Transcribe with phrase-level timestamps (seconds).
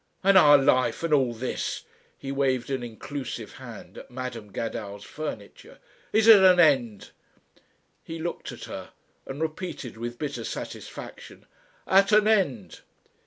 [0.23, 1.83] And our life and all this"
[2.17, 5.77] he waved an inclusive hand at Madam Gadow's furniture
[6.11, 7.11] "is at an end."
[8.03, 8.93] He looked at her
[9.27, 11.45] and repeated with bitter satisfaction,
[11.85, 12.79] "At an end."